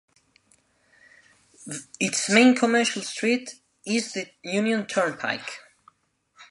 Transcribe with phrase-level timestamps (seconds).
[1.99, 5.59] Its main commercial street is the Union Turnpike.